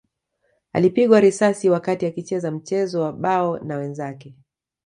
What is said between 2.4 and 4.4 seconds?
mchezo wa bao na wenzake